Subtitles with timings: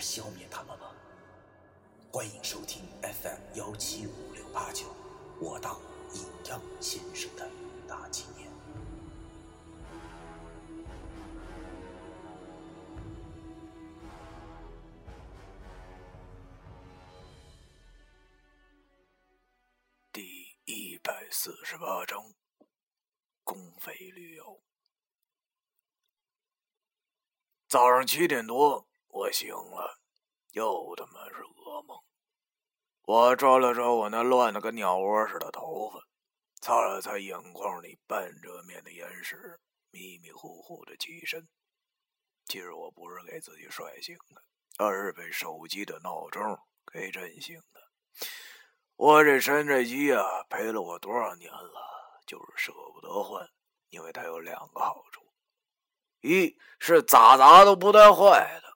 [0.00, 0.90] 消灭他们吗？
[2.10, 4.86] 欢迎收听 FM 幺七五六八九，
[5.40, 5.78] 我当
[6.14, 7.48] 阴阳先生的
[7.86, 8.50] 大纪念。
[20.10, 22.34] 第一百四十八章，
[23.44, 24.62] 公费旅游。
[27.68, 29.98] 早上七点多，我醒了，
[30.52, 31.98] 又他妈是噩梦。
[33.02, 36.00] 我抓了抓我那乱的跟鸟窝似的头发，
[36.60, 41.48] 擦了擦眼眶里半遮面的眼屎，迷迷糊糊的起身。
[42.46, 44.42] 其实我不是给自己帅醒的，
[44.78, 46.42] 而是被手机的闹钟
[46.92, 47.80] 给震醒的。
[48.96, 53.48] 我这山寨机啊，陪了我多少年了，就是舍不得换，
[53.88, 55.32] 因为它有两个好处：
[56.20, 58.69] 一是咋砸都不带坏的，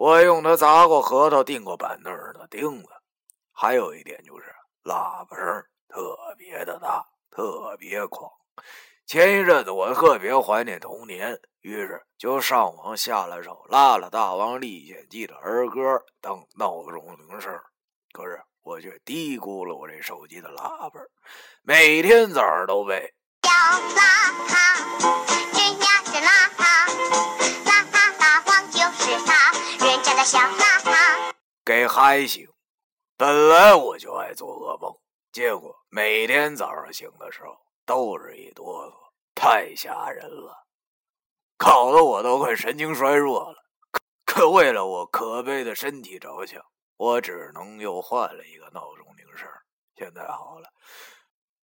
[0.00, 2.88] 我用它砸过核桃、钉过板凳的钉子；
[3.50, 4.44] 还有一点就是
[4.84, 8.30] 喇叭声特别的大，特别狂。
[9.06, 17.52] 前一阵子我特别怀念童年，于是就上网下了首《拉拉大王历险记》的儿歌当闹钟铃声，
[18.12, 18.40] 可是。
[18.64, 21.00] 我却低估了我这手机的喇叭，
[21.62, 23.14] 每天早上都被。
[31.88, 32.46] 给嗨醒。
[33.16, 34.94] 本来我就爱做噩梦，
[35.32, 37.56] 结果每天早上醒的时候
[37.86, 38.92] 都是一哆嗦，
[39.34, 40.66] 太吓人了，
[41.56, 43.56] 搞得我都快神经衰弱了。
[43.90, 46.62] 可可为了我可悲的身体着想。
[46.98, 49.48] 我只能又换了一个闹钟铃声，
[49.96, 50.68] 现在好了。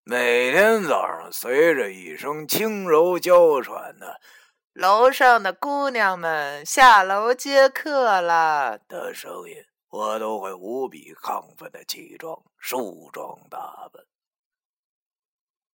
[0.02, 4.18] 每天早上，随着一声轻柔娇喘的
[4.72, 9.56] “楼上的姑娘们下楼接客了”的声音，
[9.96, 14.04] 我都会无比亢奋的起床梳妆打扮。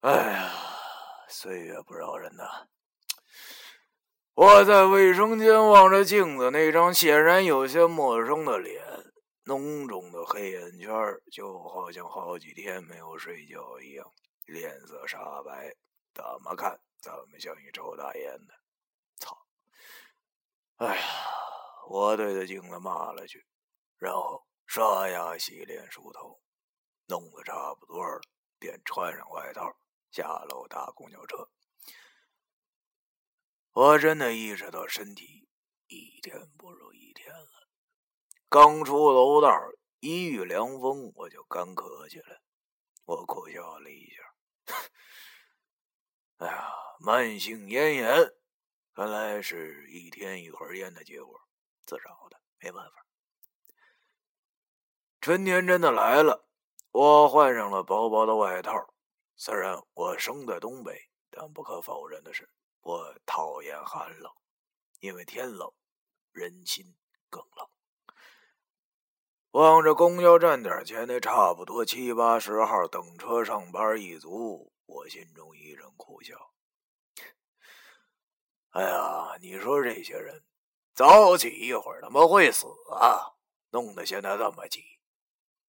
[0.02, 0.52] 哎呀，
[1.30, 2.68] 岁月不饶人呐！
[4.34, 8.84] 我在卫生间望着镜子那张显然有些陌生的脸。
[9.46, 10.91] 浓重的黑眼圈
[11.31, 14.06] 就好像好几天没有睡觉一样，
[14.46, 15.74] 脸色煞白，
[16.13, 18.53] 怎么看怎么像一抽大烟的。
[19.16, 19.46] 操！
[20.75, 21.03] 哎呀，
[21.88, 23.44] 我对着镜子骂了句，
[23.99, 26.41] 然后刷牙、洗脸、梳头，
[27.07, 28.21] 弄得差不多了，
[28.57, 29.77] 便穿上外套
[30.09, 31.49] 下楼搭公交车。
[33.73, 35.49] 我真的意识到身体
[35.88, 37.67] 一天不如一天了。
[38.47, 39.53] 刚出楼道，
[39.99, 42.41] 一遇凉风，我就干咳起来。
[43.05, 44.79] 我苦笑了一下，
[46.38, 48.33] 哎呀，慢性咽炎，
[48.93, 51.39] 看来是一天一盒烟的结果，
[51.85, 53.08] 自找的，没办法。
[55.22, 56.47] 春天真的来了，
[56.91, 58.72] 我换上了薄薄的外套。
[59.35, 62.50] 虽然我生在东北，但不可否认的是，
[62.80, 64.31] 我讨厌寒冷，
[65.02, 65.74] 因为天冷，
[66.31, 66.96] 人心
[67.30, 67.68] 更冷。
[69.52, 76.34] 望着公交站点前那差不多七八十号等车上班一族，我心中一阵苦笑。
[78.69, 80.46] 哎呀，你说这些人
[80.94, 83.36] 早起一会儿他妈会死啊！
[83.72, 84.81] 弄得现在这么急。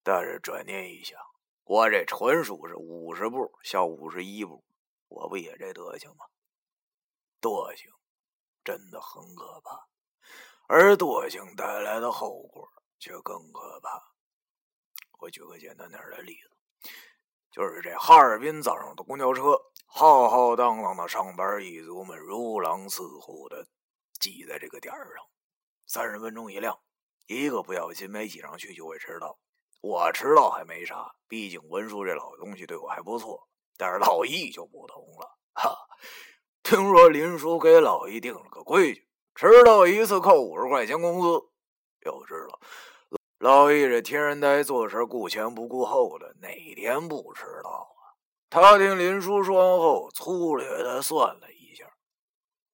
[0.03, 1.19] 但是转念一想，
[1.65, 4.65] 我这纯属是五十步笑五十一步，
[5.09, 6.27] 我不也这德行吗？
[7.41, 7.91] 惰性
[8.65, 9.87] 真的很可怕，
[10.67, 12.69] 而惰性带来的后果。
[13.03, 14.13] 却更可怕。
[15.21, 16.91] 我举个简单点的例子，
[17.51, 23.67] 就是这哈尔滨早上的公交车，浩浩荡荡的上班一族们如狼似虎的
[24.21, 25.25] 挤在这个点儿上，
[25.87, 26.79] 三十分钟一辆，
[27.27, 29.39] 一个不小心没挤上去就会迟到。
[29.81, 33.49] 我迟到还没啥，毕竟文叔这老东西对我还不错。
[33.77, 35.75] 但是老易就不同了，哈，
[36.63, 41.29] 听说林叔给老易定了个规矩，迟到一次扣五十块钱工资。
[42.05, 42.61] 要知道。
[43.39, 48.13] 老易这天然呆，做事顾前不顾后的，哪天不迟到啊？
[48.51, 51.87] 他听林叔说完后，粗略的算了一下，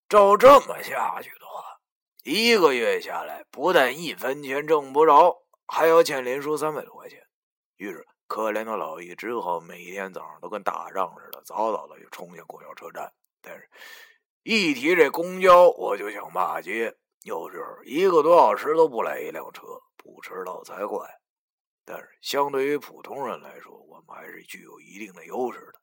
[0.08, 1.78] 照这么下去的话，
[2.24, 7.26] 一个月下来，不但一分钱挣不着，还要欠林叔三百多块钱。
[7.76, 13.12] 于是，可怜的老易只好每天早上都跟打仗似的，早早的就冲向公交车站。
[13.40, 13.68] 但是，
[14.42, 16.96] 一提这公交，我就想骂街。
[17.22, 19.62] 有时候一个多小时都不来一辆车，
[19.96, 21.06] 不迟到才怪。
[21.84, 25.80] 但是，相对于普通人来说，我们还是具有一定的优势的。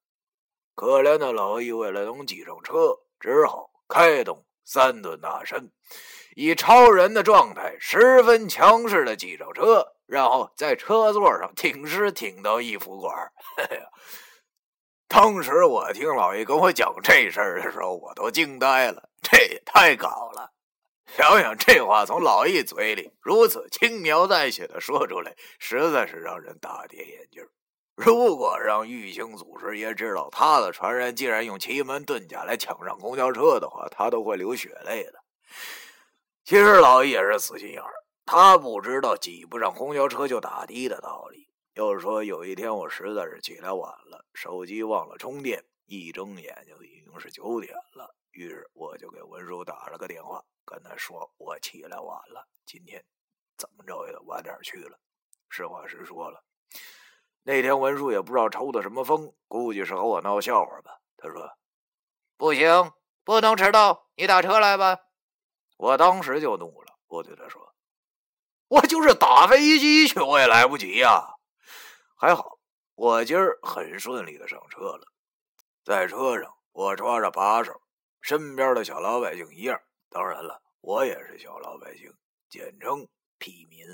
[0.76, 5.72] 可怜的老易为了能挤上车，只好开动三吨大身。
[6.36, 13.84] 以超人的状态，十分强势的挤上车，然后在车座上挺尸挺到一副管嘿呀，
[15.08, 19.10] 当时我听老爷跟我讲这事儿的时候，我都惊呆了。
[19.22, 20.52] 这也太搞了！
[21.16, 27.46] 想想这话从老易嘴里如此轻描淡写的说出来，实在是让人大跌眼镜。
[27.96, 35.24] 如果让玉清祖师爷知道他的传人竟然用奇门遁甲来抢上公交车的话，他都会流血泪的。
[36.44, 37.94] 其实老易也是死心眼儿，
[38.26, 41.48] 他不知道挤不上公交车就打的的道理。
[41.76, 48.16] 又说有一天我实在是起来晚了，手机忘了充电，一睁眼睛已经是九点了。
[48.32, 53.04] 于是我就给文叔打了个电话，跟他说我起来晚了，今天
[53.56, 55.00] 怎么着也得晚点去了。
[55.50, 56.44] 实话实说了，
[57.44, 61.00] 那天文叔也不知道抽的什么风，估计是和我闹笑话吧。
[61.18, 61.58] 他说
[62.38, 62.92] ：“不行，
[63.24, 64.98] 不能迟到，你打车来吧。”
[65.78, 67.74] 我当时就怒了，我对他说
[68.70, 71.36] ：“我就是打飞机去，我也来不及呀。”
[72.16, 72.58] 还好，
[72.96, 75.06] 我今儿很顺利的上车了。
[75.84, 77.82] 在车上，我抓着把手，
[78.22, 79.78] 身边的小老百姓一样。
[80.10, 82.14] 当然了，我也是小老百姓，
[82.48, 83.06] 简称
[83.38, 83.86] 屁民。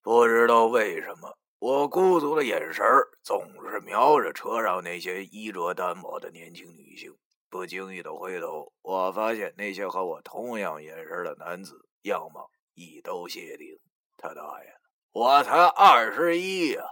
[0.00, 2.84] 不知道为什么，我孤独的眼神
[3.22, 7.12] 总是瞄着车上那些衣着单薄的年轻女性。
[7.50, 13.76] 不经意的回头，我发现那些和我同样眼神的男子样貌已都谢顶。
[14.16, 14.80] 他大爷的，
[15.12, 16.82] 我才二十一呀，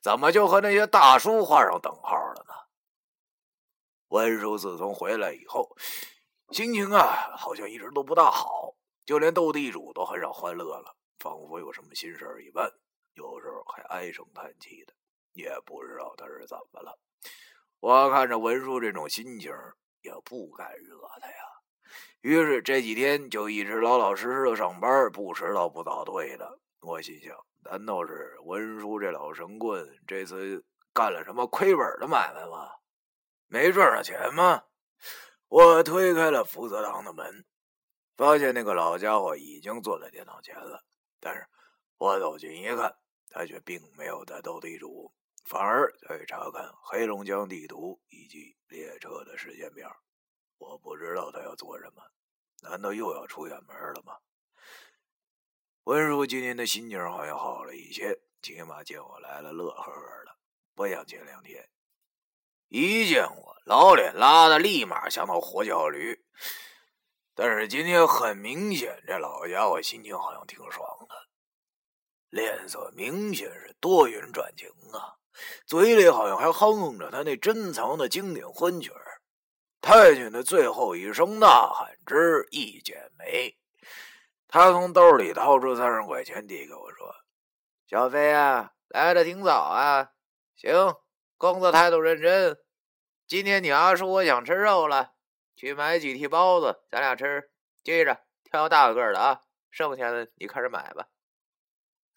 [0.00, 2.54] 怎么就和那些大叔画上等号了呢？
[4.08, 5.76] 文叔自从回来以后，
[6.50, 8.74] 心情啊，好像一直都不大好，
[9.04, 12.70] 就连斗地主都很少欢乐了，仿佛有什么心事一般，
[13.14, 14.92] 有时候还唉声叹气的，
[15.32, 16.98] 也不知道他是怎么了。
[17.80, 19.50] 我看着文叔这种心情。
[20.04, 21.34] 也不敢惹他呀，
[22.20, 26.60] 于是这几天就一直老老实实的上班，不迟到不早退的。
[26.82, 30.62] 我心想，难道是文叔这老神棍这次
[30.92, 32.70] 干了什么亏本的买卖吗？
[33.46, 34.64] 没赚上钱吗？
[35.48, 37.46] 我推开了福泽堂的门，
[38.14, 40.84] 发现那个老家伙已经坐在电脑前了。
[41.18, 41.46] 但是
[41.96, 42.94] 我走近一看，
[43.34, 45.12] 他却并没有在斗地主。
[45.44, 49.94] 反而在查看黑龙江地图以及列车的时间表，
[50.56, 52.02] 我不知道他要做什么，
[52.62, 54.16] 难道又要出远门了吗？
[55.82, 60.34] 文叔今天的心情好像好了一些，起码见我来了，乐呵呵的，
[60.74, 61.68] 不像前两天，
[62.68, 66.24] 一见我老脸拉的立马像头活叫驴。
[67.34, 70.88] 但是今天很明显，这老家伙心情好像挺爽，
[72.34, 75.14] 脸色明显是多云转晴啊。
[75.66, 79.20] 嘴里好像还哼哼着他那珍藏的经典婚曲儿，
[79.86, 83.56] 《太君的最后一声呐喊之一剪梅》。
[84.48, 87.14] 他从兜里掏出三十块钱递给我说
[87.86, 90.10] ：“小飞啊，来的挺早啊，
[90.56, 90.72] 行，
[91.38, 92.58] 工作态度认真。
[93.28, 95.12] 今天你阿叔我想吃肉了，
[95.54, 97.48] 去买几屉包子，咱俩吃。
[97.84, 101.06] 记着挑大个的啊，剩下的你看着买吧。”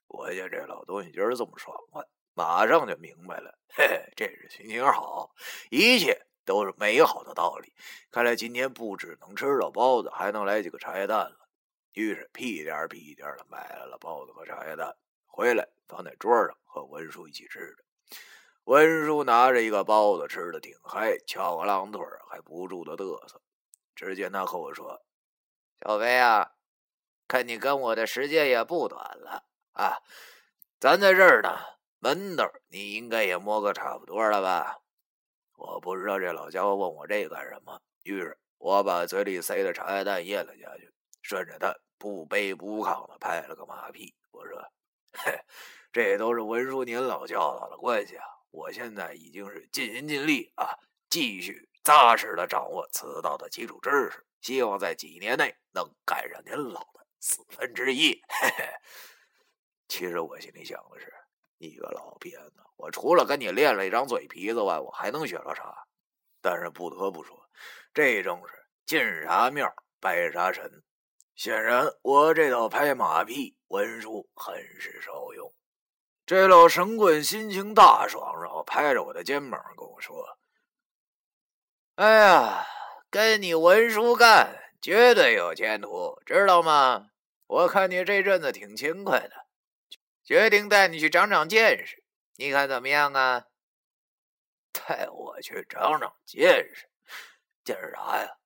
[0.07, 2.03] 我见这老东西今儿这么爽快。
[2.33, 5.33] 马上就明白了，嘿嘿，这是心情好，
[5.71, 7.73] 一切都是美好的道理。
[8.11, 11.49] 看来今天不只能吃到包子，还能来几个茶叶蛋了。
[11.93, 14.95] 于是屁颠儿屁颠儿的买来了包子和茶叶蛋，
[15.25, 17.83] 回来放在桌上和文叔一起吃着。
[18.65, 21.99] 文叔拿着一个包子吃的挺嗨，翘个郎腿
[22.29, 23.41] 还不住的嘚瑟。
[23.95, 25.01] 只见他和我说
[25.81, 26.51] ：“小飞啊，
[27.27, 29.45] 看你跟我的时间也不短了
[29.77, 30.01] 啊，
[30.79, 31.57] 咱在这儿呢。”
[32.00, 34.77] 门道你应该也摸个差不多了吧？
[35.55, 40.93] 我不知道这老家伙问我这干什么，于是我把嘴里塞的茶叶蛋咽了下去，
[41.24, 44.13] 顺着他不卑不亢的拍了个马屁。
[44.29, 44.63] 我说
[45.12, 45.39] ：“嘿，
[45.91, 48.25] 这都是文叔您老教导的关系啊！
[48.51, 50.77] 我现在已经是尽心尽力啊，
[51.10, 58.69] 继续扎实的掌握此道的基础知识，希望在几年内能赶上您老的四分之一。”嘿嘿，
[59.88, 61.13] 其实我心里想的是。
[61.60, 62.62] 你个老骗子！
[62.75, 65.88] 我除了跟你练了一张嘴皮子外，我还能学着啥？
[66.39, 67.36] 但是不得不说，
[67.96, 68.53] 这正是
[68.86, 69.67] 进啥庙
[70.00, 70.84] 拜啥神。
[71.34, 75.51] 显然，我这套拍马屁文书很是受用。
[76.27, 80.38] 这老神棍心情大爽，然后拍着我的肩膀跟我说
[81.98, 82.67] ：“哎呀，
[83.10, 87.10] 跟你文书干，绝对有前途，知道吗？
[87.48, 89.46] 我看你这阵子挺勤快的，
[90.27, 92.03] 决定带你去长长见识，
[92.36, 93.46] 你看怎么样啊？”
[94.75, 96.89] 带我去长长见识，
[97.63, 98.38] 见识啥呀？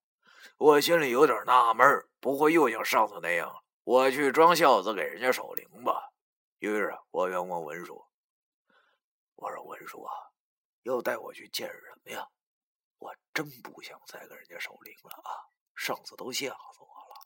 [0.58, 6.12] 我心里有点纳闷不会又像上次那样，我去装孝子给人家守灵吧？
[6.60, 8.06] 于是，我便问文叔
[9.34, 10.14] ：“我说文叔啊，
[10.84, 12.28] 要带我去见识什么呀？
[13.00, 15.50] 我真不想再跟人家守灵了啊！
[15.76, 17.26] 上次都吓死我了。”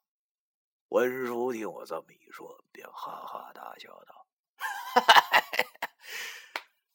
[0.87, 4.24] 文叔听我这么一说，便哈哈大笑道：“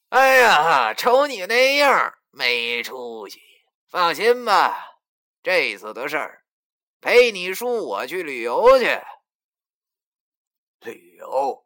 [0.09, 3.41] 哎呀，瞅你那样，没出息！
[3.87, 4.99] 放心吧。”
[5.43, 6.43] 这次的事儿，
[6.99, 9.01] 陪你叔我去旅游去。
[10.81, 11.65] 旅游，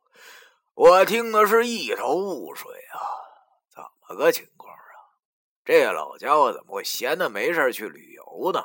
[0.74, 3.00] 我听的是一头雾水啊！
[3.70, 5.12] 怎么个情况啊？
[5.64, 8.64] 这老家伙怎么会闲的没事去旅游呢？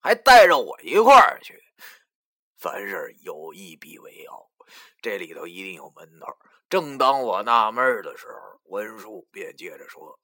[0.00, 1.62] 还带着我一块儿去？
[2.58, 4.50] 凡事有一必为要，
[5.00, 6.38] 这里头一定有门道。
[6.68, 10.18] 正当我纳闷的时候，文叔便接着说。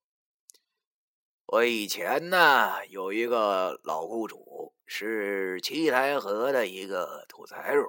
[1.46, 7.82] 我以前呢有一个老雇主，是七台河的一个土财主，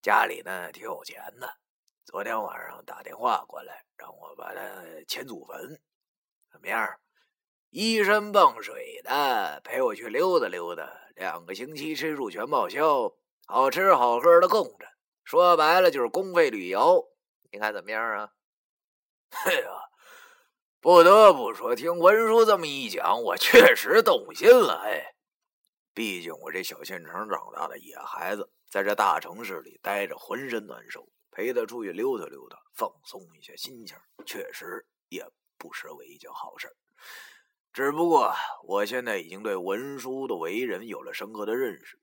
[0.00, 1.58] 家里呢挺有钱的。
[2.04, 4.60] 昨天晚上打电话过来，让我把他
[5.08, 5.80] 迁祖坟，
[6.52, 6.88] 怎么样？
[7.70, 13.12] 依山傍水的陪我去溜达溜达，两个星期吃住全报销，
[13.46, 14.95] 好吃好喝的供着。
[15.26, 17.04] 说白了就是公费旅游，
[17.50, 18.30] 你看怎么样啊？
[19.28, 19.70] 嘿 呀！
[20.80, 24.82] 不得不说，听文叔这么一讲，我确实动心了。
[24.84, 25.16] 哎，
[25.92, 35.26] 毕竟我这小县城长大的野孩子，在这大城市里待着浑身难受，陪他出去溜达溜达，放松一下心情，确实也
[35.58, 36.72] 不失为一件好事。
[37.72, 41.98] 只不过我现在已经对文叔的为人有了深刻的认识，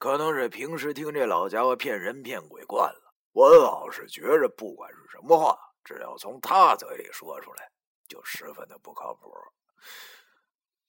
[0.00, 5.54] 可能是平时听这老家伙骗人骗鬼惯了，我老是觉着，不管是什么话，
[5.84, 7.70] 只要从他嘴里说出来。
[8.08, 9.30] 就十分的不靠谱。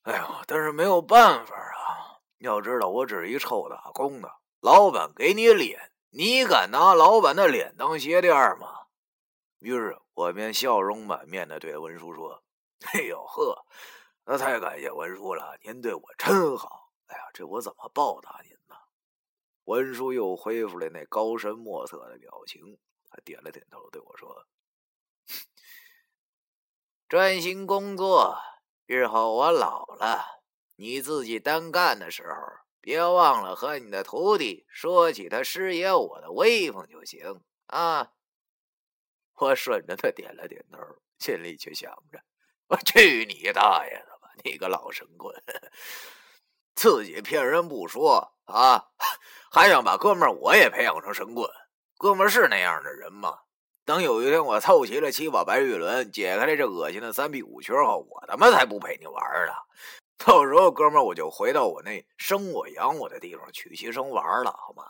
[0.04, 2.24] 哎呦，但是没有办法啊！
[2.38, 8.88] 要知道，我只是一臭打工的，老板给你脸，你敢拿老板的脸当鞋垫吗？
[9.60, 12.42] 于是，我便笑容满面的对文叔说
[12.94, 13.66] ：“哎呦呵，
[14.24, 16.94] 那太感谢文叔了，您对我真好。
[17.08, 18.58] 哎呀，这我怎么报答您？”
[19.66, 24.48] 文叔又恢复了那高深莫测的表情，他点了点头，对我说。
[27.08, 28.38] 专心工作，
[28.86, 30.44] 日后我老了，
[30.78, 32.36] 你自己单干的时候，
[32.80, 38.14] 别忘了和你的徒弟说起他师爷我的威风就行啊！
[39.36, 40.80] 我顺着他点了点头，
[41.20, 42.24] 心里却想着：
[42.68, 44.30] 我去你大爷的吧！
[44.44, 45.36] 你个老神棍，
[46.76, 48.86] 自己骗人不说啊，
[49.52, 51.50] 还想把哥们我也培养成神棍？
[51.98, 53.40] 哥们是那样的人吗？
[53.86, 59.54] 等有一天我凑齐了七宝白玉轮，解开了这恶心的三屁股圈后，我他妈才不陪你玩了。
[60.18, 64.84] 到时候哥们我就回到我那生我养我的地方娶妻生娃了，好吗？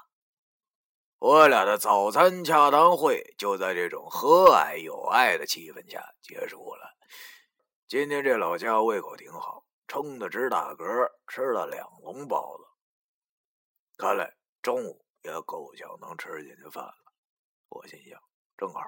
[1.19, 6.95] 我俩的早餐洽谈会就在这种和蔼有爱的气氛下结束了。
[7.87, 12.63] 今天这老家伙胃口挺好，撑得直打嗝，吃了两笼包子。
[13.97, 17.13] 看来中午也够呛能吃进去饭了。
[17.67, 18.17] 我心想。
[18.57, 18.79] 正好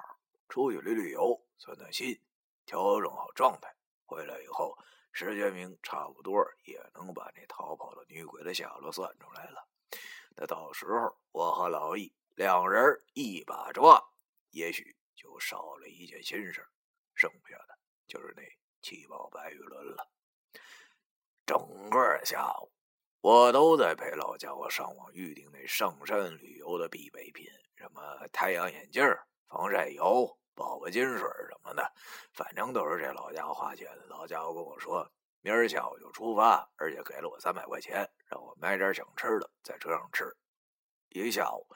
[0.48, 2.18] 出去旅旅游，散散心，
[2.64, 4.78] 调整好状态，回来以后，
[5.12, 9.68] 石觉明差不多也能把那逃跑的女鬼的下落算出来了。
[10.34, 12.82] 那到时候我和老易两人
[13.12, 14.02] 一把抓，
[14.52, 16.66] 也许就少了一件心事，
[17.14, 18.42] 剩下的就是那
[18.80, 20.08] 七宝白玉轮了。
[21.46, 21.58] 整
[21.90, 22.72] 个下午，
[23.20, 27.46] 我都在陪老家伙上网预定那上山旅游的必备品，
[27.76, 28.00] 什么
[28.32, 29.04] 太阳眼镜
[29.46, 31.92] 防晒油、宝宝金水什么的，
[32.32, 33.86] 反正都是这老家伙花钱。
[34.08, 35.06] 老家伙跟我说，
[35.42, 40.34] 明儿下午就出发，而且给了我三百块钱，让我买点想吃的，在车上吃。
[41.10, 41.66] 一下午，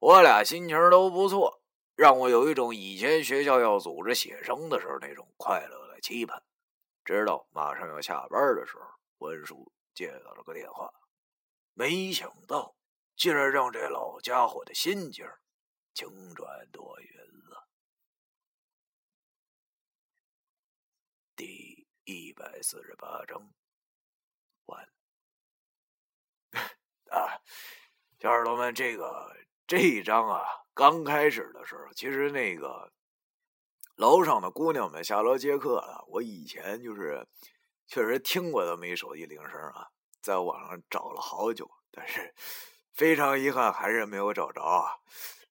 [0.00, 1.60] 我俩心情都不错，
[1.94, 6.42] 让我有一种以前学校要组织写生的时候那种快乐的期盼。
[7.04, 8.84] 直到马上要下班的时候，
[9.18, 10.92] 文叔接到了个电话，
[11.74, 12.76] 没想到
[13.16, 15.26] 竟然让这老家伙的心情
[15.94, 17.08] 晴转多云
[17.50, 17.68] 了。
[21.34, 23.52] 第一百四十八章
[24.66, 24.88] 完。
[27.10, 27.42] 啊，
[28.18, 30.44] 小耳朵们，这个这一章啊，
[30.74, 32.92] 刚开始的时候，其实那个
[33.96, 36.04] 楼上的姑娘们下楼接客了。
[36.08, 37.26] 我以前就是
[37.88, 39.88] 确实听过这么一手机铃声啊，
[40.20, 42.34] 在网上找了好久，但是
[42.92, 44.92] 非常遗憾，还是没有找着啊。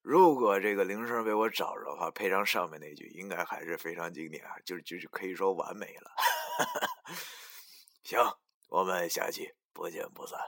[0.02, 6.12] 如果这个铃声被我找着的话，配上上面那句，应该还是非常经典啊，就就是可以说完美了。
[8.04, 8.18] 行，
[8.68, 10.38] 我们下期不见不散。